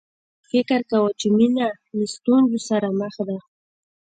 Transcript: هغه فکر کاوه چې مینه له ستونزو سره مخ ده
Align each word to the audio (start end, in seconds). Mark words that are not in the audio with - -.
هغه 0.03 0.47
فکر 0.51 0.79
کاوه 0.89 1.11
چې 1.19 1.27
مینه 1.37 1.67
له 1.97 2.05
ستونزو 2.15 2.59
سره 2.69 2.87
مخ 2.99 3.15
ده 3.27 3.37